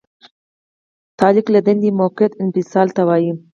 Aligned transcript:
تعلیق 1.19 1.47
له 1.55 1.59
دندې 1.67 1.89
موقت 1.99 2.31
انفصال 2.43 2.87
ته 2.95 3.01
وایي. 3.07 3.31